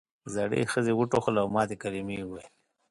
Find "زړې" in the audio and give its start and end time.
0.33-0.61